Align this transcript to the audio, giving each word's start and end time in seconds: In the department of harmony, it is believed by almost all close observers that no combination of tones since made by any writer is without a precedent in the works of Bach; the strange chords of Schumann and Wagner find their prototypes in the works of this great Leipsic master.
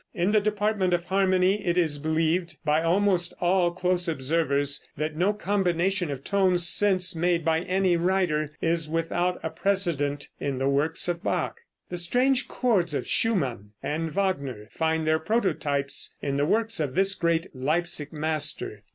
In 0.15 0.31
the 0.31 0.41
department 0.41 0.95
of 0.95 1.05
harmony, 1.05 1.63
it 1.63 1.77
is 1.77 1.99
believed 1.99 2.57
by 2.65 2.81
almost 2.81 3.35
all 3.39 3.69
close 3.69 4.07
observers 4.07 4.83
that 4.97 5.15
no 5.15 5.31
combination 5.31 6.09
of 6.09 6.23
tones 6.23 6.67
since 6.67 7.15
made 7.15 7.45
by 7.45 7.59
any 7.59 7.95
writer 7.97 8.49
is 8.63 8.89
without 8.89 9.39
a 9.43 9.51
precedent 9.51 10.29
in 10.39 10.57
the 10.57 10.67
works 10.67 11.07
of 11.07 11.21
Bach; 11.21 11.59
the 11.91 11.97
strange 11.97 12.47
chords 12.47 12.95
of 12.95 13.05
Schumann 13.07 13.73
and 13.83 14.11
Wagner 14.11 14.69
find 14.71 15.05
their 15.05 15.19
prototypes 15.19 16.15
in 16.19 16.35
the 16.35 16.47
works 16.47 16.79
of 16.79 16.95
this 16.95 17.13
great 17.13 17.49
Leipsic 17.55 18.11
master. 18.11 18.81